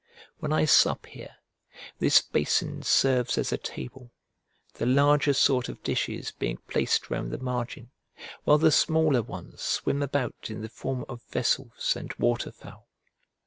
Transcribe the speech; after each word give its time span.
When 0.39 0.51
I 0.51 0.65
sup 0.65 1.05
here, 1.05 1.35
this 1.99 2.23
basin 2.23 2.81
serves 2.81 3.37
as 3.37 3.51
a 3.51 3.57
table, 3.59 4.09
the 4.73 4.87
larger 4.87 5.31
sort 5.31 5.69
of 5.69 5.83
dishes 5.83 6.31
being 6.31 6.57
placed 6.65 7.11
round 7.11 7.29
the 7.29 7.37
margin, 7.37 7.91
while 8.43 8.57
the 8.57 8.71
smaller 8.71 9.21
ones 9.21 9.61
swim 9.61 10.01
about 10.01 10.49
in 10.49 10.61
the 10.63 10.69
form 10.69 11.05
of 11.07 11.21
vessels 11.29 11.93
and 11.95 12.11
water 12.15 12.51
fowl. 12.51 12.89